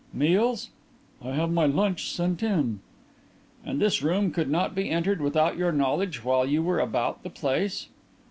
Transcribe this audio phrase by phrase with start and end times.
[0.13, 0.71] "Meals?"
[1.23, 2.79] "I have my lunch sent in."
[3.63, 7.29] "And this room could not be entered without your knowledge while you were about the
[7.29, 7.87] place?"